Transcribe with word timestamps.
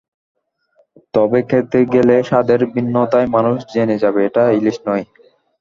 তবে 1.13 1.39
খেতে 1.49 1.79
গেলে 1.93 2.15
স্বাদের 2.23 2.61
ভিন্নতায় 2.73 3.27
মানুষ 3.35 3.57
জেনে 3.73 3.97
যাবে, 4.03 4.19
এটা 4.25 4.43
ইলিশ 4.51 4.77
নয়। 4.87 5.05